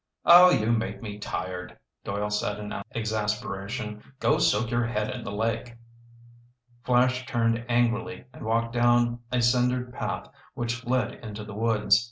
[0.25, 4.01] "Oh, you make me tired!" Doyle said in exasperation.
[4.19, 5.75] "Go soak your head in the lake!"
[6.83, 11.99] Flash turned angrily and walked down a cindered path which led into the woods.